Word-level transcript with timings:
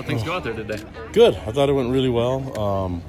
How 0.00 0.06
things 0.06 0.22
go 0.22 0.32
out 0.32 0.44
there 0.44 0.54
today? 0.54 0.82
Good. 1.12 1.34
I 1.34 1.52
thought 1.52 1.68
it 1.68 1.74
went 1.74 1.90
really 1.90 2.08
well. 2.08 2.58
Um, 2.58 3.02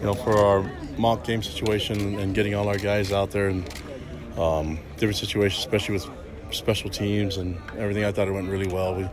you 0.00 0.06
know, 0.06 0.14
for 0.14 0.38
our 0.38 0.62
mock 0.96 1.22
game 1.22 1.42
situation 1.42 2.18
and 2.18 2.34
getting 2.34 2.54
all 2.54 2.66
our 2.66 2.78
guys 2.78 3.12
out 3.12 3.30
there 3.30 3.48
and 3.48 3.68
um, 4.38 4.78
different 4.94 5.16
situations, 5.16 5.58
especially 5.58 5.96
with 5.96 6.08
special 6.50 6.88
teams 6.88 7.36
and 7.36 7.58
everything, 7.76 8.06
I 8.06 8.12
thought 8.12 8.26
it 8.26 8.30
went 8.30 8.48
really 8.48 8.68
well. 8.68 8.94
We 8.94 9.06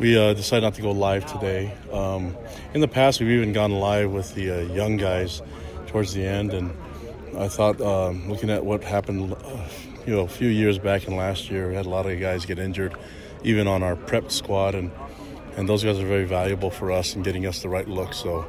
we 0.00 0.18
uh, 0.18 0.34
decided 0.34 0.62
not 0.62 0.74
to 0.74 0.82
go 0.82 0.90
live 0.90 1.26
today. 1.26 1.72
Um, 1.92 2.36
in 2.74 2.80
the 2.80 2.88
past, 2.88 3.20
we've 3.20 3.30
even 3.30 3.52
gone 3.52 3.70
live 3.70 4.10
with 4.10 4.34
the 4.34 4.50
uh, 4.50 4.74
young 4.74 4.96
guys 4.96 5.42
towards 5.86 6.12
the 6.12 6.24
end, 6.24 6.52
and 6.54 6.76
I 7.38 7.46
thought, 7.46 7.80
um, 7.80 8.28
looking 8.28 8.50
at 8.50 8.64
what 8.64 8.82
happened, 8.82 9.32
uh, 9.32 9.68
you 10.04 10.16
know, 10.16 10.22
a 10.22 10.28
few 10.28 10.48
years 10.48 10.76
back 10.76 11.06
and 11.06 11.16
last 11.16 11.52
year, 11.52 11.68
we 11.68 11.76
had 11.76 11.86
a 11.86 11.88
lot 11.88 12.04
of 12.04 12.18
guys 12.18 12.44
get 12.46 12.58
injured, 12.58 12.96
even 13.44 13.68
on 13.68 13.84
our 13.84 13.94
prep 13.94 14.32
squad, 14.32 14.74
and 14.74 14.90
and 15.56 15.68
those 15.68 15.82
guys 15.82 15.98
are 15.98 16.06
very 16.06 16.24
valuable 16.24 16.70
for 16.70 16.92
us 16.92 17.16
in 17.16 17.22
getting 17.22 17.46
us 17.46 17.62
the 17.62 17.68
right 17.68 17.88
look. 17.88 18.12
So 18.12 18.46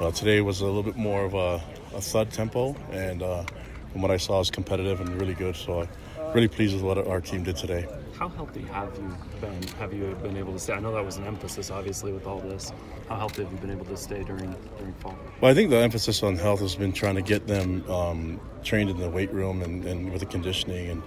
uh, 0.00 0.10
today 0.10 0.40
was 0.40 0.60
a 0.60 0.66
little 0.66 0.82
bit 0.82 0.96
more 0.96 1.24
of 1.24 1.34
a, 1.34 1.62
a 1.94 2.00
thud 2.00 2.32
tempo, 2.32 2.74
and 2.90 3.22
uh, 3.22 3.44
from 3.92 4.02
what 4.02 4.10
I 4.10 4.16
saw, 4.16 4.38
was 4.38 4.50
competitive 4.50 5.00
and 5.00 5.08
really 5.20 5.34
good. 5.34 5.56
So 5.56 5.82
I'm 5.82 6.32
really 6.34 6.48
pleased 6.48 6.74
with 6.74 6.82
what 6.82 6.98
our 6.98 7.20
team 7.20 7.44
did 7.44 7.56
today. 7.56 7.86
How 8.18 8.28
healthy 8.28 8.62
have 8.62 8.92
you 8.96 9.16
been? 9.40 9.62
Have 9.78 9.94
you 9.94 10.16
been 10.20 10.36
able 10.36 10.52
to 10.52 10.58
stay? 10.58 10.72
I 10.72 10.80
know 10.80 10.92
that 10.92 11.04
was 11.04 11.18
an 11.18 11.24
emphasis, 11.24 11.70
obviously, 11.70 12.12
with 12.12 12.26
all 12.26 12.40
this. 12.40 12.72
How 13.08 13.16
healthy 13.16 13.44
have 13.44 13.52
you 13.52 13.58
been 13.58 13.70
able 13.70 13.86
to 13.86 13.96
stay 13.96 14.24
during 14.24 14.54
during 14.76 14.92
fall? 14.94 15.16
Well, 15.40 15.52
I 15.52 15.54
think 15.54 15.70
the 15.70 15.78
emphasis 15.78 16.24
on 16.24 16.36
health 16.36 16.60
has 16.60 16.74
been 16.74 16.92
trying 16.92 17.14
to 17.14 17.22
get 17.22 17.46
them 17.46 17.88
um, 17.88 18.40
trained 18.64 18.90
in 18.90 18.98
the 18.98 19.08
weight 19.08 19.32
room 19.32 19.62
and, 19.62 19.84
and, 19.84 20.10
with 20.10 20.20
the 20.20 20.26
conditioning, 20.26 20.90
and 20.90 21.02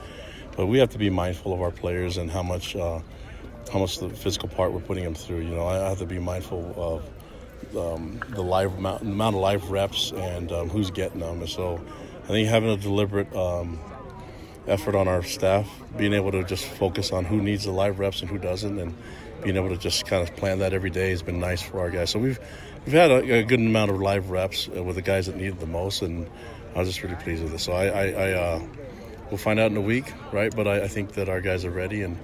but 0.55 0.67
we 0.67 0.79
have 0.79 0.89
to 0.91 0.97
be 0.97 1.09
mindful 1.09 1.53
of 1.53 1.61
our 1.61 1.71
players 1.71 2.15
and 2.15 2.31
how 2.31 2.43
much 2.43 2.77
uh, 2.77 3.01
how 3.71 3.79
much 3.79 3.99
the 3.99 4.09
physical 4.09 4.49
part 4.49 4.71
we're 4.73 4.79
putting 4.81 5.03
them 5.03 5.15
through. 5.15 5.39
You 5.39 5.55
know, 5.55 5.67
I 5.67 5.89
have 5.89 5.99
to 5.99 6.05
be 6.05 6.19
mindful 6.19 6.73
of 6.77 7.75
um, 7.77 8.21
the 8.29 8.41
live 8.41 8.77
amount, 8.77 9.01
amount, 9.01 9.35
of 9.35 9.41
live 9.41 9.69
reps 9.69 10.11
and 10.11 10.51
um, 10.51 10.69
who's 10.69 10.91
getting 10.91 11.19
them. 11.19 11.39
And 11.39 11.49
so, 11.49 11.79
I 12.23 12.27
think 12.27 12.47
having 12.47 12.69
a 12.69 12.77
deliberate 12.77 13.33
um, 13.35 13.79
effort 14.67 14.95
on 14.95 15.07
our 15.07 15.23
staff, 15.23 15.67
being 15.97 16.13
able 16.13 16.31
to 16.31 16.43
just 16.43 16.65
focus 16.65 17.11
on 17.11 17.25
who 17.25 17.41
needs 17.41 17.65
the 17.65 17.71
live 17.71 17.99
reps 17.99 18.21
and 18.21 18.29
who 18.29 18.37
doesn't, 18.37 18.77
and 18.79 18.95
being 19.41 19.57
able 19.57 19.69
to 19.69 19.77
just 19.77 20.05
kind 20.05 20.27
of 20.27 20.35
plan 20.35 20.59
that 20.59 20.73
every 20.73 20.89
day 20.89 21.09
has 21.09 21.23
been 21.23 21.39
nice 21.39 21.61
for 21.61 21.79
our 21.79 21.89
guys. 21.89 22.09
So 22.09 22.19
we've 22.19 22.39
we've 22.85 22.93
had 22.93 23.11
a, 23.11 23.39
a 23.39 23.43
good 23.43 23.59
amount 23.59 23.91
of 23.91 23.99
live 23.99 24.29
reps 24.29 24.69
uh, 24.75 24.83
with 24.83 24.95
the 24.95 25.01
guys 25.01 25.27
that 25.27 25.35
needed 25.35 25.59
the 25.59 25.67
most, 25.67 26.01
and 26.01 26.27
I 26.75 26.79
was 26.79 26.89
just 26.89 27.03
really 27.03 27.15
pleased 27.15 27.43
with 27.43 27.53
it. 27.53 27.59
So 27.59 27.73
I, 27.73 27.85
I, 27.85 28.07
I 28.07 28.31
uh, 28.33 28.61
we'll 29.29 29.37
find 29.37 29.59
out 29.59 29.71
in 29.71 29.77
a 29.77 29.81
week, 29.81 30.11
right? 30.31 30.55
But 30.55 30.67
I, 30.67 30.83
I 30.83 30.87
think 30.87 31.13
that 31.13 31.29
our 31.29 31.41
guys 31.41 31.65
are 31.65 31.71
ready, 31.71 32.03
and 32.03 32.17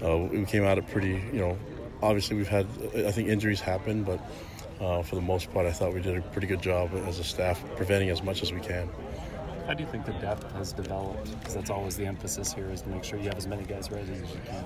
we 0.00 0.44
came 0.44 0.64
out 0.64 0.78
at 0.78 0.88
pretty, 0.90 1.22
you 1.32 1.40
know, 1.40 1.58
obviously 2.02 2.36
we've 2.36 2.48
had 2.48 2.66
I 2.94 3.10
think 3.12 3.28
injuries 3.28 3.60
happen, 3.60 4.04
but. 4.04 4.20
Uh, 4.80 5.02
for 5.02 5.16
the 5.16 5.20
most 5.20 5.52
part, 5.52 5.66
I 5.66 5.72
thought 5.72 5.92
we 5.92 6.00
did 6.00 6.16
a 6.16 6.20
pretty 6.20 6.46
good 6.46 6.62
job 6.62 6.92
as 7.04 7.18
a 7.18 7.24
staff 7.24 7.60
preventing 7.74 8.10
as 8.10 8.22
much 8.22 8.44
as 8.44 8.52
we 8.52 8.60
can. 8.60 8.88
How 9.66 9.74
do 9.74 9.82
you 9.82 9.90
think 9.90 10.06
the 10.06 10.12
depth 10.12 10.50
has 10.52 10.72
developed? 10.72 11.36
Because 11.38 11.54
that's 11.54 11.68
always 11.68 11.96
the 11.96 12.06
emphasis 12.06 12.54
here 12.54 12.70
is 12.70 12.82
to 12.82 12.88
make 12.88 13.02
sure 13.02 13.18
you 13.18 13.24
have 13.24 13.36
as 13.36 13.48
many 13.48 13.64
guys 13.64 13.90
ready 13.90 14.12
as 14.12 14.30
you 14.30 14.40
can. 14.46 14.64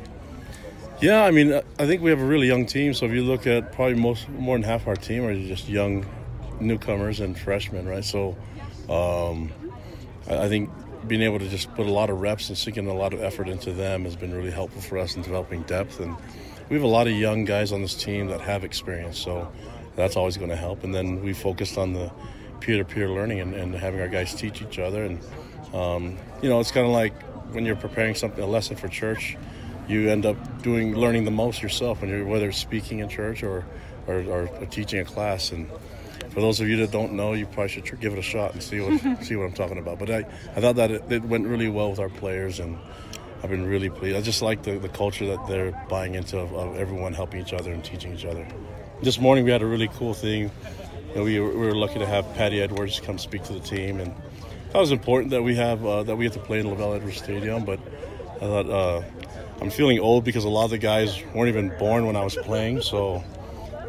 Yeah, 1.01 1.25
I 1.25 1.31
mean, 1.31 1.55
I 1.55 1.87
think 1.87 2.03
we 2.03 2.11
have 2.11 2.21
a 2.21 2.25
really 2.25 2.47
young 2.47 2.67
team. 2.67 2.95
So 2.95 3.07
if 3.07 3.13
you 3.13 3.25
look 3.25 3.47
at 3.47 3.73
probably 3.73 3.95
most 3.95 4.29
more 4.29 4.55
than 4.55 4.63
half 4.63 4.87
our 4.87 4.95
team 4.95 5.25
are 5.25 5.35
just 5.35 5.69
young 5.69 6.07
newcomers 6.61 7.19
and 7.19 7.37
freshmen, 7.37 7.89
right? 7.89 8.05
So 8.05 8.37
um, 8.89 9.51
I 10.28 10.48
think 10.48 10.70
being 11.06 11.23
able 11.23 11.39
to 11.39 11.48
just 11.48 11.73
put 11.75 11.87
a 11.87 11.91
lot 11.91 12.11
of 12.11 12.20
reps 12.20 12.48
and 12.48 12.56
sinking 12.56 12.87
a 12.87 12.95
lot 12.95 13.12
of 13.12 13.20
effort 13.23 13.48
into 13.48 13.73
them 13.73 14.05
has 14.05 14.17
been 14.17 14.33
really 14.33 14.51
helpful 14.51 14.81
for 14.81 14.98
us 14.98 15.17
in 15.17 15.23
developing 15.23 15.62
depth. 15.62 16.01
And 16.01 16.17
we 16.69 16.77
have 16.77 16.84
a 16.84 16.89
lot 16.89 17.06
of 17.06 17.14
young 17.14 17.45
guys 17.45 17.73
on 17.73 17.83
this 17.83 17.95
team 17.95 18.29
that 18.29 18.41
have 18.41 18.64
experience, 18.64 19.19
so 19.19 19.51
that's 19.97 20.17
always 20.17 20.37
going 20.37 20.51
to 20.51 20.56
help. 20.56 20.84
And 20.84 20.95
then 20.95 21.23
we 21.23 21.33
focused 21.33 21.77
on 21.77 21.92
the 21.92 22.11
peer-to-peer 22.61 23.11
learning 23.11 23.41
and, 23.41 23.55
and 23.55 23.75
having 23.75 24.01
our 24.01 24.09
guys 24.09 24.34
teach 24.34 24.62
each 24.62 24.79
other. 24.79 25.05
And 25.05 25.20
um, 25.75 26.17
you 26.41 26.48
know, 26.48 26.61
it's 26.61 26.70
kind 26.70 26.86
of 26.86 26.92
like 26.92 27.20
when 27.52 27.67
you're 27.67 27.77
preparing 27.77 28.14
something 28.14 28.42
a 28.42 28.47
lesson 28.47 28.77
for 28.77 28.89
church, 28.89 29.36
you 29.89 30.08
end 30.08 30.24
up 30.24 30.63
doing 30.63 30.95
learning 30.95 31.24
the 31.24 31.30
most 31.30 31.63
yourself 31.63 32.01
when 32.01 32.11
you're 32.11 32.24
whether 32.24 32.48
it's 32.48 32.58
speaking 32.58 33.01
in 33.01 33.08
church 33.08 33.42
or 33.42 33.64
or, 34.07 34.20
or, 34.23 34.67
teaching 34.67 35.01
a 35.01 35.05
class. 35.05 35.52
And 35.52 35.70
for 36.33 36.41
those 36.41 36.61
of 36.61 36.69
you 36.69 36.77
that 36.79 36.91
don't 36.91 37.13
know, 37.13 37.33
you 37.33 37.47
probably 37.47 37.69
should 37.69 38.01
give 38.01 38.13
it 38.13 38.19
a 38.19 38.23
shot 38.23 38.53
and 38.53 38.63
see 38.63 38.81
what 38.81 39.23
see 39.25 39.37
what 39.37 39.45
I'm 39.45 39.53
talking 39.53 39.79
about. 39.79 39.98
But 39.98 40.11
I, 40.11 40.19
I 40.57 40.61
thought 40.61 40.77
that 40.77 40.91
it, 40.91 41.11
it 41.11 41.25
went 41.25 41.47
really 41.47 41.69
well 41.69 41.91
with 41.91 42.01
our 42.01 42.11
players 42.11 42.61
and. 42.61 42.79
I've 43.45 43.51
been 43.51 43.67
really 43.67 43.91
pleased. 43.91 44.17
I 44.17 44.20
just 44.20 44.41
like 44.41 44.63
the, 44.63 44.79
the 44.79 44.89
culture 44.89 45.27
that 45.27 45.48
they're 45.48 45.73
buying 45.89 46.15
into 46.15 46.39
of, 46.39 46.55
of 46.55 46.77
everyone 46.77 47.13
helping 47.13 47.41
each 47.41 47.53
other 47.53 47.73
and 47.73 47.85
teaching 47.85 48.15
each 48.15 48.25
other. 48.25 48.47
This 49.03 49.19
morning 49.19 49.45
we 49.45 49.51
had 49.51 49.63
a 49.63 49.67
really 49.67 49.89
cool 49.89 50.15
thing 50.15 50.53
you 51.13 51.19
know, 51.19 51.25
we, 51.25 51.41
we, 51.41 51.67
were 51.67 51.75
lucky 51.75 51.98
to 51.98 52.07
have 52.07 52.33
Patty 52.35 52.63
Edwards 52.63 52.98
come 52.98 53.19
speak 53.19 53.42
to 53.45 53.53
the 53.53 53.61
team, 53.61 54.01
and 54.01 54.15
that 54.73 54.79
was 54.79 54.92
important 54.92 55.31
that 55.33 55.42
we 55.42 55.55
have 55.57 55.85
uh, 55.85 56.03
that 56.05 56.17
we 56.17 56.25
have 56.25 56.33
to 56.33 56.41
play 56.41 56.61
in 56.61 56.67
LaVell 56.67 56.97
Edwards 56.97 57.19
Stadium. 57.19 57.67
But 57.67 57.81
I 58.37 58.39
thought 58.39 58.71
uh, 58.71 59.03
I'm 59.61 59.69
feeling 59.69 59.98
old 59.98 60.25
because 60.25 60.45
a 60.45 60.48
lot 60.48 60.65
of 60.65 60.71
the 60.71 60.79
guys 60.79 61.23
weren't 61.35 61.48
even 61.48 61.77
born 61.79 62.07
when 62.07 62.17
I 62.17 62.25
was 62.25 62.35
playing, 62.37 62.81
so 62.81 63.23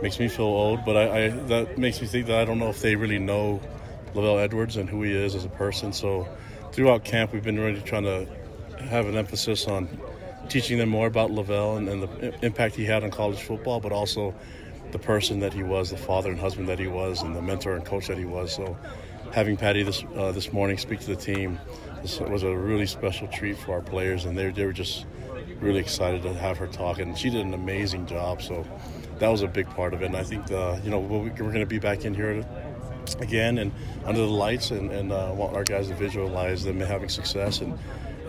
makes 0.04 0.20
me 0.20 0.28
feel 0.28 0.46
old. 0.46 0.86
But 0.86 0.98
I, 0.98 1.26
I 1.26 1.30
that 1.30 1.78
makes 1.80 2.00
me 2.02 2.08
think 2.08 2.28
that 2.28 2.38
I 2.38 2.46
don't 2.46 2.60
know 2.60 2.70
if 2.70 2.82
they 2.82 2.96
really 2.96 3.18
know 3.18 3.60
LaVell 4.14 4.44
Edwards 4.44 4.78
and 4.78 4.88
who 4.88 5.02
he 5.02 5.14
is 5.14 5.34
as 5.34 5.46
a 5.46 5.50
person. 5.50 5.94
So 5.94 6.28
throughout 6.74 7.04
camp, 7.04 7.34
we've 7.34 7.44
been 7.44 7.60
really 7.60 7.82
trying 7.82 8.04
to 8.04 8.28
have 8.84 9.08
an 9.08 9.16
emphasis 9.16 9.66
on 9.68 9.88
teaching 10.50 10.78
them 10.78 10.90
more 10.90 11.08
about 11.08 11.32
LaVell 11.32 11.78
and, 11.78 11.90
and 11.90 12.04
the 12.04 12.46
impact 12.46 12.76
he 12.76 12.86
had 12.86 13.04
on 13.04 13.10
college 13.10 13.42
football, 13.42 13.80
but 13.80 13.94
also 13.94 14.36
the 14.92 15.00
person 15.00 15.40
that 15.40 15.54
he 15.54 15.64
was, 15.64 15.90
the 15.90 15.98
father 15.98 16.30
and 16.30 16.40
husband 16.40 16.68
that 16.68 16.78
he 16.78 16.88
was, 16.88 17.24
and 17.24 17.36
the 17.36 17.42
mentor 17.42 17.74
and 17.74 17.86
coach 17.86 18.08
that 18.08 18.18
he 18.18 18.26
was. 18.26 18.54
So, 18.54 18.78
having 19.32 19.58
Patty 19.58 19.82
this 19.82 20.04
uh, 20.16 20.32
this 20.34 20.54
morning 20.54 20.78
speak 20.78 21.00
to 21.00 21.08
the 21.08 21.16
team 21.16 21.60
this 22.04 22.20
was 22.20 22.44
a 22.44 22.54
really 22.54 22.86
special 22.86 23.28
treat 23.28 23.58
for 23.58 23.72
our 23.72 23.82
players, 23.82 24.26
and 24.26 24.38
they 24.38 24.52
they 24.52 24.66
were 24.66 24.74
just 24.74 25.06
really 25.62 25.80
excited 25.80 26.22
to 26.24 26.34
have 26.34 26.58
her 26.58 26.68
talk, 26.68 27.00
and 27.00 27.18
she 27.18 27.30
did 27.30 27.46
an 27.46 27.54
amazing 27.54 28.06
job. 28.06 28.42
So, 28.42 28.66
that 29.24 29.30
was 29.30 29.42
a 29.42 29.48
big 29.48 29.70
part 29.70 29.94
of 29.94 30.02
it. 30.02 30.08
And 30.08 30.18
I 30.18 30.24
think 30.24 30.48
the, 30.48 30.60
uh, 30.60 30.80
you 30.84 30.90
know 30.90 31.00
we're 31.00 31.30
going 31.30 31.54
to 31.54 31.66
be 31.66 31.80
back 31.80 32.04
in 32.04 32.14
here 32.14 32.46
again 33.20 33.58
and 33.58 33.72
under 34.06 34.20
the 34.20 34.28
lights, 34.28 34.72
and, 34.72 34.92
and 34.92 35.14
uh, 35.14 35.32
want 35.34 35.56
our 35.56 35.64
guys 35.64 35.88
to 35.88 35.96
visualize 35.96 36.66
them 36.66 36.80
having 36.82 37.08
success 37.08 37.62
and 37.62 37.80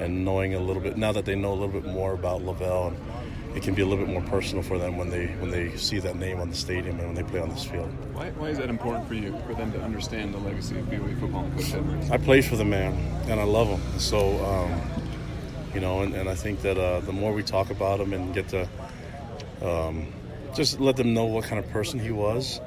and 0.01 0.25
knowing 0.25 0.55
a 0.55 0.61
little 0.61 0.83
bit 0.83 0.97
now 0.97 1.11
that 1.11 1.25
they 1.25 1.35
know 1.35 1.53
a 1.53 1.59
little 1.59 1.81
bit 1.81 1.85
more 1.85 2.15
about 2.15 2.43
LaVell. 2.43 2.89
and 2.89 3.57
it 3.57 3.63
can 3.63 3.75
be 3.75 3.83
a 3.83 3.87
little 3.87 4.05
bit 4.05 4.13
more 4.13 4.23
personal 4.23 4.63
for 4.63 4.79
them 4.79 4.97
when 4.97 5.11
they 5.11 5.27
when 5.41 5.51
they 5.51 5.77
see 5.77 5.99
that 5.99 6.15
name 6.15 6.41
on 6.41 6.49
the 6.49 6.57
stadium 6.57 6.99
and 7.01 7.07
when 7.09 7.15
they 7.17 7.25
play 7.25 7.41
on 7.41 7.49
this 7.49 7.65
field. 7.65 7.91
Why, 8.13 8.31
why 8.31 8.49
is 8.51 8.59
that 8.59 8.71
important 8.71 9.09
for 9.09 9.15
you 9.15 9.37
for 9.49 9.55
them 9.55 9.73
to 9.73 9.81
understand 9.81 10.33
the 10.33 10.39
legacy 10.39 10.79
of 10.79 10.87
BYU 10.87 11.19
football 11.19 11.45
and 11.45 11.57
Coach 11.57 11.75
Edwards? 11.75 12.11
I 12.11 12.19
played 12.19 12.45
for 12.45 12.55
the 12.55 12.65
man 12.65 12.93
and 13.29 13.41
I 13.41 13.45
love 13.45 13.67
him. 13.67 13.99
So 13.99 14.45
um, 14.45 14.81
you 15.75 15.81
know, 15.81 16.03
and, 16.03 16.15
and, 16.15 16.29
I 16.29 16.37
think 16.37 16.63
that 16.63 16.79
uh, 16.79 17.01
the 17.01 17.13
more 17.13 17.33
we 17.33 17.43
talk 17.43 17.71
about 17.71 17.99
him 17.99 18.13
and 18.13 18.33
get 18.33 18.47
to 18.51 18.69
um, 19.61 20.07
just 20.55 20.81
let 20.81 20.97
them 20.97 21.15
know 21.15 21.25
what 21.25 21.45
kind 21.45 21.59
of 21.59 21.71
person 21.71 21.99
he 21.99 22.11
was, 22.11 22.61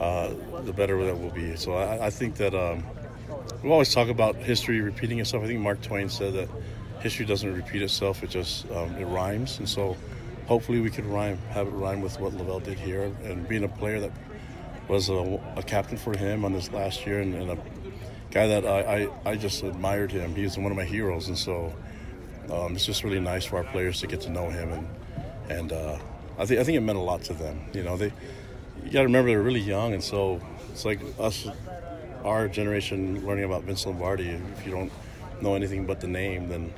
uh, 0.00 0.32
the 0.62 0.72
better 0.72 1.04
that 1.04 1.20
will 1.20 1.30
be. 1.30 1.56
So 1.56 1.74
I, 1.74 2.06
I 2.06 2.10
think 2.10 2.36
that 2.36 2.54
um, 2.54 2.84
we 3.62 3.70
always 3.70 3.92
talk 3.92 4.08
about 4.08 4.36
history 4.36 4.80
repeating 4.80 5.20
itself. 5.20 5.44
I 5.44 5.46
think 5.46 5.60
Mark 5.60 5.82
Twain 5.82 6.08
said 6.08 6.34
that 6.34 6.48
history 7.00 7.26
doesn't 7.26 7.52
repeat 7.52 7.82
itself; 7.82 8.22
it 8.22 8.30
just 8.30 8.70
um, 8.70 8.94
it 8.96 9.06
rhymes, 9.06 9.58
and 9.58 9.68
so 9.68 9.96
hopefully 10.46 10.80
we 10.80 10.90
could 10.90 11.06
rhyme, 11.06 11.38
have 11.50 11.66
it 11.66 11.70
rhyme 11.70 12.00
with 12.00 12.18
what 12.20 12.32
LaVell 12.32 12.62
did 12.62 12.78
here. 12.78 13.04
And 13.24 13.46
being 13.48 13.64
a 13.64 13.68
player 13.68 14.00
that 14.00 14.12
was 14.88 15.08
a, 15.08 15.40
a 15.56 15.62
captain 15.62 15.96
for 15.96 16.16
him 16.16 16.44
on 16.44 16.52
this 16.52 16.70
last 16.70 17.06
year 17.06 17.20
and, 17.20 17.34
and 17.34 17.50
a 17.52 17.58
guy 18.30 18.46
that 18.48 18.66
I, 18.66 18.80
I, 18.80 19.30
I, 19.30 19.36
just 19.36 19.62
admired 19.62 20.12
him. 20.12 20.34
He's 20.34 20.58
one 20.58 20.70
of 20.70 20.76
my 20.76 20.84
heroes. 20.84 21.28
And 21.28 21.38
so 21.38 21.72
um, 22.50 22.74
it's 22.74 22.84
just 22.84 23.04
really 23.04 23.20
nice 23.20 23.44
for 23.44 23.56
our 23.56 23.64
players 23.64 24.00
to 24.00 24.06
get 24.06 24.20
to 24.22 24.30
know 24.30 24.50
him. 24.50 24.72
And, 24.72 24.88
and 25.48 25.72
uh, 25.72 25.98
I, 26.38 26.46
think, 26.46 26.60
I 26.60 26.64
think 26.64 26.76
it 26.76 26.80
meant 26.80 26.98
a 26.98 27.02
lot 27.02 27.22
to 27.24 27.34
them. 27.34 27.60
You 27.72 27.82
know, 27.82 27.96
they, 27.96 28.12
you 28.84 28.90
got 28.90 29.00
to 29.00 29.04
remember 29.04 29.30
they're 29.30 29.42
really 29.42 29.60
young. 29.60 29.94
And 29.94 30.02
so 30.02 30.40
it's 30.70 30.84
like 30.84 31.00
us, 31.18 31.46
our 32.24 32.48
generation, 32.48 33.24
learning 33.26 33.44
about 33.44 33.64
Vince 33.64 33.86
Lombardi. 33.86 34.30
If 34.30 34.66
you 34.66 34.72
don't 34.72 34.92
know 35.40 35.54
anything 35.54 35.86
but 35.86 36.00
the 36.00 36.08
name, 36.08 36.48
then 36.48 36.72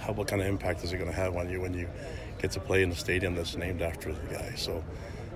how, 0.00 0.12
what 0.12 0.28
kind 0.28 0.42
of 0.42 0.48
impact 0.48 0.84
is 0.84 0.92
it 0.92 0.98
going 0.98 1.10
to 1.10 1.16
have 1.16 1.36
on 1.36 1.48
you 1.48 1.60
when 1.60 1.74
you 1.74 1.88
get 2.40 2.50
to 2.52 2.60
play 2.60 2.82
in 2.82 2.90
a 2.90 2.94
stadium 2.94 3.34
that's 3.34 3.56
named 3.56 3.80
after 3.80 4.12
the 4.12 4.34
guy. 4.34 4.52
So, 4.54 4.84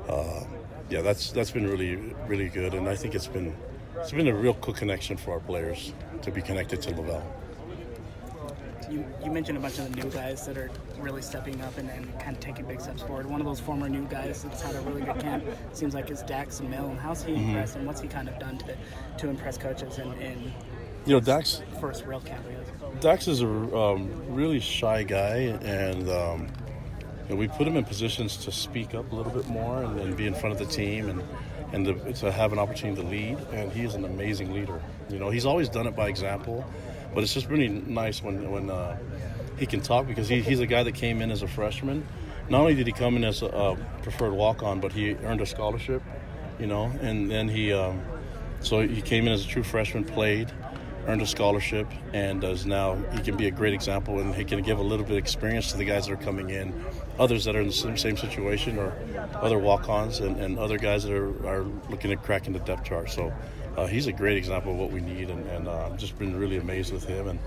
uh, 0.09 0.45
yeah, 0.91 1.03
that's 1.03 1.33
that's 1.33 1.51
been 1.51 1.69
really 1.69 1.97
really 2.27 2.49
good, 2.49 2.75
and 2.75 2.89
I 2.89 2.97
think 2.97 3.15
it's 3.15 3.27
been 3.27 3.55
it's 3.97 4.13
been 4.13 4.29
a 4.29 4.35
real 4.35 4.55
cool 4.55 4.75
connection 4.75 5.17
for 5.17 5.33
our 5.33 5.41
players 5.41 5.93
to 6.23 6.31
be 6.31 6.41
connected 6.41 6.81
to 6.83 6.93
LaVell. 6.93 7.23
You, 8.91 9.05
you 9.23 9.31
mentioned 9.31 9.59
a 9.59 9.61
bunch 9.61 9.79
of 9.79 9.91
the 9.91 10.03
new 10.03 10.11
guys 10.11 10.47
that 10.47 10.57
are 10.57 10.71
really 10.99 11.21
stepping 11.21 11.61
up 11.61 11.77
and, 11.77 11.91
and 11.91 12.19
kind 12.21 12.37
of 12.37 12.41
taking 12.41 12.65
big 12.65 12.81
steps 12.81 13.03
forward. 13.03 13.27
One 13.27 13.41
of 13.41 13.47
those 13.47 13.61
former 13.61 13.89
new 13.89 14.07
guys 14.07 14.43
that's 14.43 14.63
had 14.63 14.77
a 14.77 14.81
really 14.81 15.03
good 15.03 15.19
camp 15.21 15.45
seems 15.73 15.95
like 15.95 16.11
is 16.11 16.23
Dax 16.23 16.61
Milne. 16.61 16.97
How's 16.97 17.23
he 17.23 17.33
mm-hmm. 17.33 17.51
impressed, 17.51 17.77
and 17.77 17.87
what's 17.87 18.01
he 18.01 18.09
kind 18.09 18.29
of 18.29 18.39
done 18.39 18.59
to 18.59 18.77
to 19.19 19.29
impress 19.29 19.59
coaches 19.59 19.99
in, 19.99 20.13
in 20.15 20.53
you 21.05 21.13
know 21.13 21.21
Dax 21.21 21.61
first 21.81 22.07
real 22.07 22.21
camp? 22.21 22.45
Dax 23.01 23.29
is 23.29 23.43
a 23.43 23.47
um, 23.47 24.11
really 24.35 24.61
shy 24.61 25.03
guy, 25.03 25.59
and 25.63 26.09
um, 26.09 26.49
you 27.29 27.35
know, 27.35 27.37
we 27.37 27.49
put 27.49 27.67
him 27.67 27.77
in 27.77 27.85
positions 27.85 28.39
to 28.39 28.51
speak 28.51 28.95
up 28.95 29.13
a 29.13 29.15
little 29.15 29.33
bit 29.33 29.47
more 29.49 29.83
and, 29.83 30.01
and 30.01 30.17
be 30.17 30.27
in 30.27 30.35
front 30.35 30.59
of 30.59 30.59
the 30.59 30.73
team 30.73 31.09
and 31.09 31.23
and 31.73 31.85
to, 31.85 32.13
to, 32.15 32.33
have 32.33 32.53
an 32.55 32.59
opportunity 32.59 33.03
to 33.03 33.07
lead. 33.07 33.39
And 33.53 33.71
he 33.71 33.83
is 33.83 33.95
an 33.95 34.07
amazing 34.07 34.53
leader. 34.53 34.81
You 35.11 35.19
know, 35.19 35.29
he's 35.29 35.45
always 35.45 35.69
done 35.69 35.87
it 35.87 35.95
by 35.95 36.09
example, 36.09 36.65
but 37.15 37.23
it's 37.23 37.35
just 37.35 37.49
really 37.49 37.69
nice 37.69 38.23
when 38.23 38.51
when 38.51 38.71
uh, 38.71 38.97
he 39.59 39.67
can 39.67 39.81
talk 39.81 40.07
because 40.07 40.29
he, 40.29 40.41
he's 40.41 40.61
a 40.61 40.67
guy 40.67 40.83
that 40.83 40.95
came 40.95 41.23
in 41.23 41.31
as 41.31 41.43
a 41.43 41.49
freshman. 41.49 42.07
Not 42.49 42.61
only 42.61 42.75
did 42.75 42.87
he 42.87 42.93
come 42.93 43.17
in 43.17 43.25
as 43.25 43.43
a, 43.43 43.47
a 43.47 43.77
preferred 44.03 44.33
walk 44.33 44.63
on, 44.63 44.81
but 44.81 44.93
he 44.93 45.15
earned 45.17 45.41
a 45.41 45.47
scholarship. 45.47 46.03
You 46.59 46.67
know, 46.67 46.87
and 47.03 47.31
then 47.31 47.49
he 47.49 47.73
um, 47.73 48.03
so 48.61 48.81
he 48.81 49.01
came 49.01 49.27
in 49.27 49.33
as 49.33 49.45
a 49.45 49.49
true 49.49 49.63
freshman, 49.63 50.05
played 50.05 50.53
earned 51.09 51.23
a 51.23 51.27
scholarship, 51.27 51.87
and 52.13 52.45
is 52.45 52.67
now 52.67 52.95
he 53.13 53.21
can 53.21 53.37
be 53.37 53.47
a 53.47 53.51
great 53.51 53.73
example 53.73 54.21
and 54.21 54.35
he 54.35 54.45
can 54.45 54.63
give 54.63 54.79
a 54.79 54.83
little 54.83 55.05
bit 55.05 55.13
of 55.13 55.19
experience 55.19 55.73
to 55.73 55.79
the 55.79 55.85
guys 55.85 56.07
that 56.07 56.13
are 56.13 56.23
coming 56.23 56.51
in, 56.51 56.85
others 57.19 57.47
that 57.47 57.57
are 57.57 57.61
in 57.61 57.67
the 57.67 57.73
same, 57.73 57.97
same 57.97 58.17
situation, 58.17 58.79
or 58.79 58.93
other 59.35 59.59
walk-ons 59.59 60.21
and, 60.21 60.37
and 60.37 60.59
other 60.59 60.77
guys 60.77 61.05
that 61.05 61.13
are, 61.13 61.47
are 61.47 61.65
looking 61.89 62.13
at 62.13 62.23
cracking 62.23 62.53
the 62.53 62.59
depth 62.61 62.85
chart. 62.85 63.11
So 63.11 63.33
uh, 63.79 63.87
he's 63.87 64.09
a 64.09 64.13
great 64.13 64.37
example 64.37 64.73
of 64.73 64.79
what 64.79 64.91
we 64.91 65.01
need, 65.01 65.31
and, 65.31 65.47
and 65.47 65.69
uh, 65.69 65.87
I've 65.87 65.97
just 65.97 66.19
been 66.19 66.37
really 66.37 66.57
amazed 66.57 66.93
with 66.93 67.05
him, 67.05 67.29
and 67.29 67.39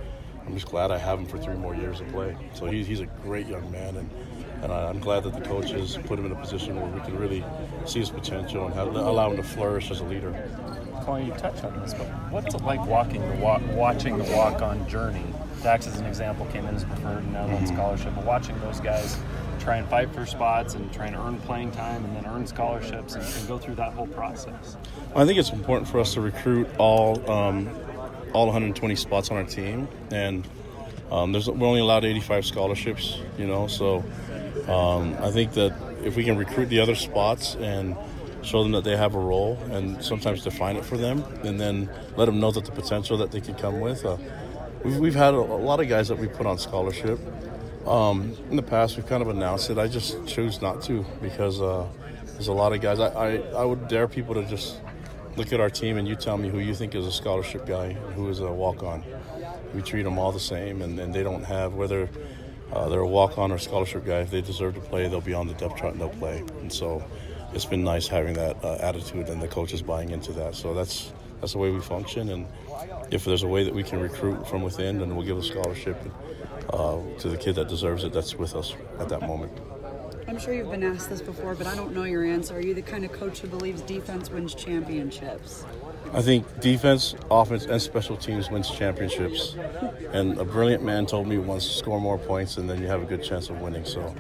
I'm 0.46 0.54
just 0.54 0.68
glad 0.68 0.90
I 0.90 0.98
have 0.98 1.20
him 1.20 1.26
for 1.26 1.38
three 1.38 1.56
more 1.56 1.76
years 1.76 2.00
to 2.00 2.06
play. 2.06 2.38
So 2.54 2.68
he's, 2.68 2.88
he's 2.88 3.02
a 3.02 3.06
great 3.06 3.48
young 3.48 3.70
man, 3.70 3.98
and 3.98 4.10
and 4.64 4.72
I'm 4.72 5.00
glad 5.00 5.24
that 5.24 5.34
the 5.34 5.42
coaches 5.42 5.98
put 6.06 6.20
him 6.20 6.26
in 6.28 6.32
a 6.32 6.36
position 6.36 6.80
where 6.80 6.86
we 6.86 7.00
can 7.02 7.18
really 7.18 7.44
see 7.86 7.98
his 7.98 8.12
potential 8.12 8.68
and 8.68 8.76
have, 8.76 8.96
allow 8.96 9.32
him 9.32 9.38
to 9.38 9.44
flourish 9.44 9.90
as 9.90 10.02
a 10.02 10.04
leader. 10.04 10.32
Kalani, 11.12 11.28
you 11.28 11.34
touch 11.34 11.64
on 11.64 11.80
this, 11.82 11.94
but 11.94 12.08
what's 12.32 12.54
it 12.54 12.62
like 12.62 12.86
walking 12.86 13.22
the 13.28 13.36
walk, 13.36 13.62
watching 13.74 14.18
the 14.18 14.24
walk-on 14.36 14.88
journey? 14.88 15.24
Dax, 15.62 15.86
as 15.88 16.00
an 16.00 16.06
example, 16.06 16.46
came 16.48 16.66
in 16.66 16.76
as 16.76 16.84
preferred 16.84 17.20
and 17.20 17.34
now 17.34 17.44
on 17.44 17.50
mm-hmm. 17.50 17.66
scholarship, 17.66 18.14
but 18.16 18.26
watching 18.26 18.60
those 18.62 18.80
guys 18.80 19.18
try 19.60 19.78
and 19.78 19.88
fight 19.90 20.12
for 20.12 20.26
spots 20.26 20.74
and 20.74 20.92
try 20.92 21.06
and 21.06 21.16
earn 21.16 21.38
playing 21.40 21.72
time 21.72 22.04
and 22.04 22.16
then 22.16 22.26
earn 22.26 22.48
scholarships 22.48 23.14
and, 23.14 23.24
and 23.24 23.48
go 23.48 23.60
through 23.60 23.76
that 23.76 23.94
whole 23.94 24.08
process. 24.08 24.76
I 25.16 25.26
think 25.26 25.38
it's 25.38 25.52
important 25.52 25.88
for 25.88 26.00
us 26.00 26.16
to 26.16 26.22
recruit 26.22 26.68
all 26.80 27.30
um, 27.30 27.70
all 28.34 28.46
120 28.46 28.96
spots 28.96 29.30
on 29.30 29.38
our 29.38 29.44
team, 29.44 29.88
and 30.10 30.48
um, 31.12 31.32
there's 31.32 31.48
we're 31.48 31.68
only 31.68 31.82
allowed 31.82 32.06
85 32.06 32.46
scholarships. 32.46 33.20
You 33.38 33.46
know, 33.46 33.68
so 33.68 34.04
um, 34.68 35.16
I 35.22 35.30
think 35.30 35.54
that 35.54 35.76
if 36.04 36.16
we 36.16 36.24
can 36.24 36.38
recruit 36.38 36.70
the 36.70 36.80
other 36.80 36.96
spots 36.96 37.56
and 37.56 37.96
show 38.44 38.64
them 38.64 38.72
that 38.72 38.84
they 38.84 38.98
have 38.98 39.16
a 39.16 39.20
role 39.20 39.58
and 39.72 40.04
sometimes 40.04 40.44
define 40.44 40.76
it 40.76 40.86
for 40.86 40.98
them 40.98 41.24
and 41.44 41.60
then 41.60 41.90
let 42.16 42.26
them 42.26 42.40
know 42.40 42.52
that 42.52 42.66
the 42.66 42.72
potential 42.72 43.18
that 43.18 43.32
they 43.32 43.42
can 43.42 43.56
come 43.56 43.80
with. 43.80 44.06
Uh, 44.06 44.18
we've, 44.84 44.98
we've 44.98 45.16
had 45.16 45.34
a, 45.34 45.38
a, 45.38 45.62
lot 45.62 45.80
of 45.80 45.88
guys 45.88 46.08
that 46.08 46.18
we 46.18 46.28
put 46.28 46.46
on 46.46 46.58
scholarship. 46.58 47.20
Um, 47.86 48.36
in 48.50 48.56
the 48.56 48.64
past, 48.64 48.96
we've 48.96 49.08
kind 49.08 49.22
of 49.22 49.30
announced 49.30 49.70
it. 49.70 49.78
I 49.78 49.88
just 49.88 50.26
choose 50.28 50.62
not 50.62 50.82
to 50.84 51.06
because 51.22 51.62
uh, 51.62 51.88
there's 52.34 52.48
a 52.48 52.54
lot 52.54 52.74
of 52.74 52.82
guys. 52.82 53.00
I, 53.00 53.08
I, 53.08 53.36
I 53.38 53.66
would 53.66 53.88
dare 53.88 54.08
people 54.08 54.36
to 54.36 54.44
just 54.46 54.80
look 55.38 55.54
at 55.54 55.60
our 55.60 55.70
team 55.70 55.98
and 55.98 56.08
you 56.08 56.16
tell 56.16 56.38
me 56.38 56.50
who 56.50 56.60
you 56.60 56.76
think 56.76 56.94
is 56.94 57.08
a 57.08 57.12
scholarship 57.12 57.66
guy 57.66 57.94
who 57.94 58.30
is 58.30 58.40
a 58.40 58.52
walk 58.52 58.84
on. 58.84 59.04
We 59.74 59.82
treat 59.82 60.04
them 60.04 60.20
all 60.20 60.32
the 60.32 60.40
same 60.40 60.82
and, 60.82 61.00
and 61.00 61.14
they 61.14 61.24
don't 61.24 61.44
have, 61.44 61.74
whether 61.74 62.10
uh, 62.74 62.90
they're 62.90 63.00
a 63.00 63.08
walk 63.08 63.38
on 63.38 63.52
or 63.52 63.58
scholarship 63.58 64.06
guy, 64.06 64.20
if 64.20 64.32
they 64.32 64.42
deserve 64.42 64.76
to 64.76 64.82
play, 64.82 65.08
they'll 65.08 65.22
be 65.22 65.34
on 65.34 65.48
the 65.48 65.54
depth 65.54 65.78
chart 65.78 65.94
and 65.94 66.02
they'll 66.02 66.10
play. 66.10 66.40
And 66.62 66.72
so 66.72 67.04
it's 67.54 67.66
been 67.66 67.84
nice 67.84 68.08
having 68.08 68.34
that 68.36 68.64
uh, 68.64 68.76
attitude 68.76 69.30
and 69.30 69.42
the 69.42 69.48
coaches 69.48 69.82
buying 69.82 70.10
into 70.12 70.32
that. 70.34 70.56
So 70.56 70.74
that's 70.74 71.12
that's 71.40 71.54
the 71.54 71.60
way 71.60 71.72
we 71.72 71.80
function. 71.80 72.30
And 72.30 72.48
if 73.10 73.26
there's 73.26 73.44
a 73.44 73.48
way 73.48 73.64
that 73.64 73.74
we 73.74 73.84
can 73.84 74.00
recruit 74.00 74.48
from 74.48 74.62
within, 74.62 75.00
then 75.00 75.16
we'll 75.16 75.26
give 75.26 75.38
a 75.38 75.44
scholarship 75.44 75.98
uh, 76.70 77.00
to 77.20 77.30
the 77.30 77.38
kid 77.38 77.56
that 77.56 77.68
deserves 77.68 78.04
it. 78.04 78.14
That's 78.14 78.36
with 78.36 78.56
us 78.56 78.76
at 79.00 79.10
that 79.10 79.22
moment. 79.22 79.52
I'm 80.28 80.40
sure 80.40 80.54
you've 80.54 80.72
been 80.72 80.84
asked 80.84 81.10
this 81.10 81.22
before, 81.22 81.56
but 81.56 81.68
I 81.68 81.76
don't 81.76 81.94
know 81.94 82.04
your 82.04 82.24
answer. 82.24 82.56
Are 82.56 82.62
you 82.62 82.74
the 82.74 82.82
kind 82.82 83.04
of 83.04 83.12
coach 83.12 83.40
who 83.40 83.48
believes 83.48 83.82
defense 83.82 84.30
wins 84.30 84.54
championships? 84.54 85.66
I 86.14 86.22
think 86.22 86.60
defense, 86.60 87.16
offense, 87.30 87.66
and 87.66 87.82
special 87.82 88.18
teams 88.18 88.50
wins 88.50 88.70
championships. 88.70 89.56
And 90.12 90.38
a 90.40 90.44
brilliant 90.44 90.84
man 90.84 91.06
told 91.06 91.28
me 91.28 91.38
once 91.38 91.66
score 91.66 92.02
more 92.02 92.18
points 92.18 92.58
and 92.58 92.70
then 92.70 92.82
you 92.82 92.88
have 92.88 93.02
a 93.02 93.06
good 93.06 93.24
chance 93.24 93.50
of 93.50 93.62
winning. 93.62 93.86
So 93.86 94.14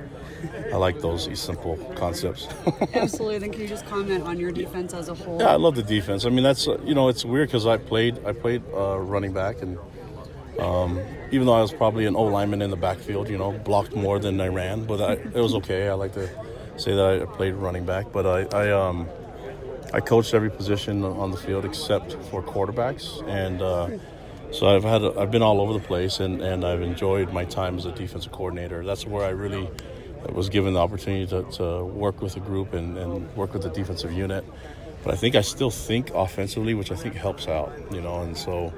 I 0.72 0.78
like 0.78 1.02
those 1.02 1.30
simple 1.38 1.76
concepts. 1.96 2.48
Absolutely. 2.94 3.40
Then 3.40 3.52
can 3.52 3.62
you 3.62 3.68
just 3.68 3.86
comment 3.88 4.24
on 4.24 4.40
your 4.40 4.52
defense 4.52 4.94
as 4.94 5.10
a 5.10 5.14
whole? 5.14 5.40
Yeah, 5.40 5.52
I 5.52 5.56
love 5.56 5.76
the 5.76 5.84
defense. 5.84 6.26
I 6.26 6.30
mean, 6.30 6.44
that's 6.44 6.68
uh, 6.68 6.80
you 6.84 6.96
know, 6.96 7.10
it's 7.10 7.26
weird 7.26 7.50
because 7.50 7.68
I 7.68 7.78
played 7.78 8.26
I 8.26 8.32
played 8.32 8.64
uh, 8.74 8.98
running 8.98 9.34
back, 9.34 9.62
and 9.62 9.78
um, 10.60 11.00
even 11.32 11.46
though 11.46 11.54
I 11.54 11.62
was 11.62 11.74
probably 11.74 12.06
an 12.06 12.16
O 12.16 12.24
lineman 12.24 12.62
in 12.62 12.70
the 12.70 12.78
backfield, 12.78 13.30
you 13.30 13.38
know, 13.38 13.52
blocked 13.52 13.96
more 13.96 14.18
than 14.18 14.40
I 14.40 14.48
ran, 14.48 14.86
but 14.86 15.02
I, 15.02 15.14
it 15.14 15.36
was 15.36 15.54
okay. 15.56 15.90
I 15.90 15.94
like 15.94 16.14
to 16.14 16.30
say 16.78 16.96
that 16.96 17.22
I 17.22 17.26
played 17.26 17.56
running 17.56 17.86
back, 17.86 18.12
but 18.14 18.26
I, 18.26 18.58
I 18.58 18.72
um. 18.72 19.10
I 19.94 20.00
coached 20.00 20.34
every 20.34 20.50
position 20.50 21.04
on 21.04 21.32
the 21.32 21.38
field 21.38 21.66
except 21.66 22.14
for 22.30 22.42
quarterbacks, 22.42 23.28
and 23.28 23.62
uh, 23.62 23.90
so 24.52 24.68
I've 24.68 24.84
had 24.84 25.04
I've 25.18 25.32
been 25.32 25.42
all 25.42 25.62
over 25.62 25.74
the 25.74 25.86
place, 25.86 26.20
and, 26.20 26.42
and 26.42 26.66
I've 26.66 26.82
enjoyed 26.82 27.34
my 27.34 27.46
time 27.46 27.78
as 27.78 27.86
a 27.86 27.92
defensive 27.92 28.32
coordinator. 28.32 28.86
That's 28.86 29.06
where 29.06 29.26
I 29.26 29.30
really 29.30 29.70
was 30.30 30.50
given 30.50 30.74
the 30.74 30.80
opportunity 30.80 31.26
to, 31.28 31.44
to 31.58 31.84
work 31.84 32.22
with 32.22 32.38
a 32.38 32.40
group 32.40 32.74
and, 32.74 32.98
and, 32.98 33.36
work 33.36 33.54
with 33.54 33.64
the 33.64 33.70
defensive 33.70 34.12
unit. 34.12 34.46
But 35.04 35.14
I 35.14 35.18
think 35.18 35.36
I 35.36 35.42
still 35.42 35.72
think 35.72 36.12
offensively, 36.14 36.74
which 36.74 36.92
I 36.92 36.96
think 36.96 37.16
helps 37.16 37.48
out, 37.48 37.74
you 37.92 38.02
know. 38.02 38.22
And 38.22 38.38
so, 38.38 38.72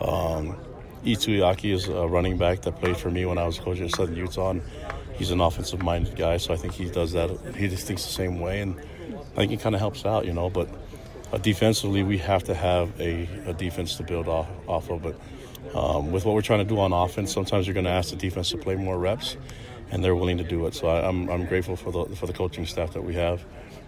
um, 0.00 0.56
is 1.04 1.88
a 1.88 2.06
running 2.06 2.38
back 2.38 2.62
that 2.62 2.78
played 2.78 2.96
for 2.96 3.10
me 3.10 3.26
when 3.26 3.38
I 3.38 3.46
was 3.46 3.58
coaching 3.58 3.86
at 3.86 3.90
Southern 3.90 4.16
Utah. 4.16 4.50
And 4.50 4.62
he's 5.16 5.30
an 5.30 5.40
offensive-minded 5.40 6.14
guy, 6.16 6.36
so 6.36 6.54
I 6.54 6.56
think 6.56 6.74
he 6.74 6.88
does 6.88 7.12
that. 7.12 7.30
He 7.56 7.68
just 7.68 7.86
thinks 7.86 8.04
the 8.04 8.12
same 8.12 8.38
way, 8.38 8.60
and 8.60 8.76
I 9.32 9.36
think 9.36 9.52
it 9.52 9.60
kind 9.60 9.74
of 9.74 9.80
helps 9.80 10.04
out, 10.04 10.26
you 10.26 10.32
know. 10.32 10.50
But 10.50 10.68
uh, 11.32 11.38
defensively, 11.38 12.02
we 12.02 12.18
have 12.18 12.44
to 12.44 12.54
have 12.54 12.98
a, 13.00 13.28
a 13.46 13.52
defense 13.52 13.96
to 13.96 14.02
build 14.02 14.28
off, 14.28 14.48
off 14.66 14.90
of. 14.90 15.02
But 15.02 15.16
um, 15.76 16.12
with 16.12 16.24
what 16.24 16.34
we're 16.34 16.42
trying 16.42 16.60
to 16.60 16.64
do 16.64 16.78
on 16.78 16.92
offense, 16.92 17.32
sometimes 17.32 17.66
you're 17.66 17.74
going 17.74 17.84
to 17.84 17.90
ask 17.90 18.10
the 18.10 18.16
defense 18.16 18.50
to 18.50 18.58
play 18.58 18.76
more 18.76 18.98
reps 18.98 19.36
and 19.90 20.04
they're 20.04 20.16
willing 20.16 20.38
to 20.38 20.44
do 20.44 20.66
it. 20.66 20.74
So 20.74 20.88
I, 20.88 21.08
am 21.08 21.28
I'm, 21.28 21.42
I'm 21.42 21.46
grateful 21.46 21.76
for 21.76 21.92
the 21.92 22.16
for 22.16 22.26
the 22.26 22.32
coaching 22.32 22.66
staff 22.66 22.92
that 22.92 23.02
we 23.02 23.14
have 23.14 23.44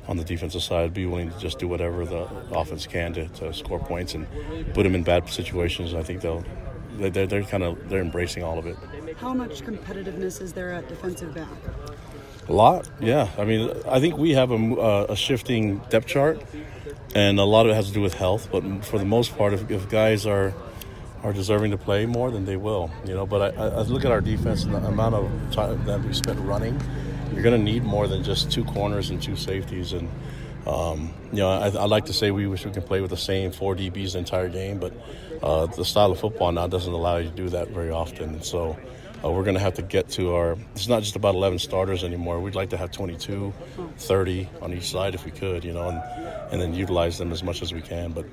on 0.07 0.17
the 0.17 0.25
defensive 0.25 0.63
side. 0.63 0.95
Be 0.95 1.07
willing 1.07 1.31
to 1.31 1.39
just 1.39 1.59
do 1.59 1.69
whatever 1.69 2.05
the 2.05 2.25
offense 2.51 2.87
can 2.87 3.13
to, 3.15 3.29
to 3.29 3.53
score 3.53 3.79
points 3.79 4.15
and 4.15 4.27
put 4.75 4.85
them 4.85 4.95
in 4.95 5.03
bad 5.03 5.29
situations. 5.29 5.95
I 5.95 6.03
think 6.03 6.21
they'll 6.21 6.45
they're, 6.99 7.27
they're 7.27 7.43
kind 7.45 7.63
of 7.63 7.89
they're 7.89 8.01
embracing 8.01 8.43
all 8.43 8.59
of 8.59 8.67
it. 8.67 8.77
How 9.19 9.35
much 9.35 9.63
competitiveness 9.63 10.41
is 10.41 10.53
there 10.53 10.73
at 10.73 10.89
defensive 10.89 11.35
back? 11.35 11.49
A 12.49 12.53
lot, 12.53 12.89
yeah. 12.99 13.29
I 13.37 13.45
mean, 13.45 13.71
I 13.87 14.01
think 14.01 14.17
we 14.17 14.33
have 14.33 14.51
a, 14.51 14.55
uh, 14.57 15.07
a 15.11 15.17
shifting 15.17 15.79
depth 15.91 16.07
chart, 16.07 16.41
and 17.15 17.39
a 17.39 17.45
lot 17.45 17.67
of 17.67 17.73
it 17.73 17.75
has 17.75 17.89
to 17.89 17.93
do 17.93 18.01
with 18.01 18.15
health. 18.15 18.49
But 18.51 18.85
for 18.85 18.99
the 18.99 19.05
most 19.05 19.37
part, 19.37 19.53
if, 19.53 19.71
if 19.71 19.89
guys 19.91 20.25
are 20.25 20.55
are 21.23 21.33
deserving 21.33 21.73
to 21.73 21.77
play 21.77 22.07
more, 22.07 22.31
then 22.31 22.45
they 22.45 22.57
will. 22.57 22.91
You 23.05 23.15
know, 23.15 23.27
but 23.27 23.59
I, 23.59 23.65
I 23.67 23.83
look 23.83 24.05
at 24.05 24.13
our 24.13 24.21
defense 24.21 24.65
and 24.65 24.75
the 24.75 24.79
amount 24.79 25.15
of 25.15 25.31
time 25.53 25.85
that 25.85 26.03
we 26.03 26.13
spent 26.13 26.39
running. 26.41 26.81
You're 27.33 27.43
going 27.43 27.59
to 27.59 27.63
need 27.63 27.85
more 27.85 28.07
than 28.07 28.23
just 28.25 28.51
two 28.51 28.65
corners 28.65 29.11
and 29.11 29.21
two 29.21 29.37
safeties. 29.37 29.93
And 29.93 30.09
um, 30.67 31.13
you 31.33 31.39
know, 31.39 31.51
I, 31.51 31.67
I, 31.69 31.85
like 31.85 32.07
to 32.07 32.13
say 32.13 32.31
we 32.31 32.47
wish 32.47 32.65
we 32.65 32.71
could 32.71 32.87
play 32.87 33.01
with 33.01 33.11
the 33.11 33.17
same 33.17 33.53
four 33.53 33.75
DBs 33.75 34.13
the 34.13 34.19
entire 34.19 34.49
game, 34.49 34.79
but 34.79 34.93
uh, 35.43 35.67
the 35.67 35.85
style 35.85 36.13
of 36.13 36.21
football 36.21 36.53
now 36.53 36.67
doesn't 36.67 36.93
allow 36.93 37.17
you 37.19 37.29
to 37.29 37.37
do 37.37 37.49
that 37.51 37.69
very 37.69 37.91
often. 37.91 38.43
So. 38.43 38.79
Uh, 39.25 39.31
we're 39.31 39.43
going 39.43 39.55
to 39.55 39.61
have 39.61 39.75
to 39.75 39.83
get 39.83 40.09
to 40.09 40.35
our 40.35 40.57
it's 40.75 40.87
not 40.87 41.03
just 41.03 41.17
about 41.17 41.35
11 41.35 41.59
starters 41.59 42.05
anymore 42.05 42.39
we'd 42.41 42.55
like 42.55 42.71
to 42.71 42.77
have 42.77 42.93
22 42.93 43.53
30 43.97 44.49
on 44.63 44.73
each 44.73 44.91
side 44.91 45.15
if 45.15 45.25
we 45.25 45.33
could 45.33 45.65
you 45.65 45.73
know 45.73 45.89
and, 45.89 46.53
and 46.53 46.61
then 46.63 46.73
utilize 46.73 47.19
them 47.19 47.33
as 47.33 47.43
much 47.43 47.61
as 47.61 47.75
we 47.75 47.81
can 47.83 48.13
but 48.13 48.25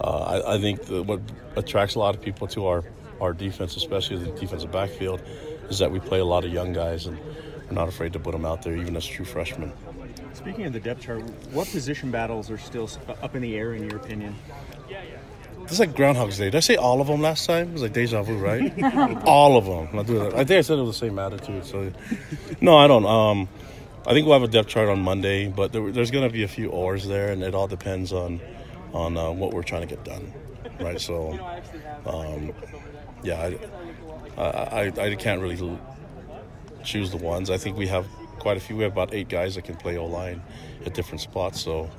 uh, 0.00 0.42
I, 0.44 0.54
I, 0.54 0.60
think 0.60 0.86
what 0.88 1.20
attracts 1.56 1.94
a 1.94 1.98
lot 1.98 2.14
of 2.14 2.22
people 2.22 2.46
to 2.48 2.66
our, 2.66 2.84
our 3.20 3.32
defense, 3.32 3.76
especially 3.76 4.18
the 4.18 4.30
defensive 4.38 4.72
backfield, 4.72 5.22
is 5.68 5.78
that 5.78 5.90
we 5.90 6.00
play 6.00 6.18
a 6.18 6.24
lot 6.24 6.44
of 6.44 6.52
young 6.52 6.72
guys 6.72 7.06
and 7.06 7.18
we're 7.18 7.72
not 7.72 7.88
afraid 7.88 8.12
to 8.14 8.18
put 8.18 8.32
them 8.32 8.44
out 8.44 8.62
there, 8.62 8.76
even 8.76 8.96
as 8.96 9.06
true 9.06 9.24
freshmen. 9.24 9.72
Speaking 10.34 10.66
of 10.66 10.72
the 10.72 10.80
depth 10.80 11.02
chart, 11.02 11.22
what 11.52 11.68
position 11.68 12.10
battles 12.10 12.50
are 12.50 12.58
still 12.58 12.90
up 13.22 13.34
in 13.34 13.42
the 13.42 13.56
air, 13.56 13.74
in 13.74 13.88
your 13.88 13.98
opinion? 13.98 14.34
It's 15.64 15.78
like 15.78 15.94
Groundhog's 15.94 16.38
Day. 16.38 16.44
Did 16.44 16.56
I 16.56 16.60
say 16.60 16.76
all 16.76 17.00
of 17.00 17.06
them 17.06 17.20
last 17.20 17.46
time? 17.46 17.68
It 17.68 17.72
was 17.72 17.82
like 17.82 17.92
deja 17.92 18.22
vu, 18.22 18.36
right? 18.36 18.72
all 19.24 19.56
of 19.56 19.64
them. 19.64 19.98
I, 19.98 20.02
do 20.02 20.18
that. 20.18 20.34
I 20.34 20.44
think 20.44 20.58
I 20.58 20.60
said 20.60 20.78
it 20.78 20.82
was 20.82 20.98
the 20.98 21.06
same 21.06 21.18
attitude. 21.18 21.64
So, 21.66 21.92
no, 22.60 22.76
I 22.76 22.86
don't. 22.86 23.06
Um, 23.06 23.48
I 24.06 24.12
think 24.12 24.26
we'll 24.26 24.38
have 24.38 24.48
a 24.48 24.52
depth 24.52 24.68
chart 24.68 24.88
on 24.88 25.00
Monday, 25.00 25.48
but 25.48 25.72
there, 25.72 25.90
there's 25.90 26.10
going 26.10 26.26
to 26.28 26.32
be 26.32 26.42
a 26.42 26.48
few 26.48 26.70
ors 26.70 27.06
there, 27.06 27.32
and 27.32 27.42
it 27.42 27.54
all 27.54 27.66
depends 27.66 28.12
on 28.12 28.40
on 28.92 29.16
uh, 29.16 29.30
what 29.32 29.52
we're 29.52 29.62
trying 29.62 29.80
to 29.80 29.88
get 29.88 30.04
done, 30.04 30.32
right? 30.80 31.00
So, 31.00 31.32
um, 32.06 32.52
yeah, 33.24 33.50
I, 34.38 34.40
I, 34.40 34.92
I 34.96 35.14
can't 35.16 35.40
really 35.40 35.78
choose 36.84 37.10
the 37.10 37.16
ones. 37.16 37.50
I 37.50 37.56
think 37.56 37.76
we 37.76 37.88
have 37.88 38.06
quite 38.38 38.56
a 38.56 38.60
few. 38.60 38.76
We 38.76 38.84
have 38.84 38.92
about 38.92 39.14
eight 39.14 39.28
guys 39.28 39.54
that 39.54 39.64
can 39.64 39.76
play 39.76 39.96
O 39.96 40.06
line 40.06 40.42
at 40.84 40.94
different 40.94 41.20
spots. 41.20 41.60
So 41.60 41.90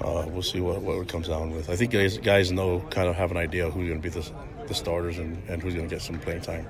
uh, 0.00 0.26
we'll 0.28 0.42
see 0.42 0.60
what, 0.60 0.82
what 0.82 0.98
it 1.00 1.08
comes 1.08 1.28
down 1.28 1.50
with. 1.50 1.70
I 1.70 1.76
think 1.76 1.92
guys, 1.92 2.18
guys 2.18 2.52
know, 2.52 2.80
kind 2.90 3.08
of 3.08 3.16
have 3.16 3.30
an 3.30 3.36
idea 3.36 3.70
who's 3.70 3.88
going 3.88 4.00
to 4.00 4.08
be 4.08 4.08
the, 4.08 4.30
the 4.66 4.74
starters 4.74 5.18
and, 5.18 5.42
and 5.48 5.62
who's 5.62 5.74
going 5.74 5.88
to 5.88 5.94
get 5.94 6.02
some 6.02 6.18
playing 6.18 6.42
time. 6.42 6.66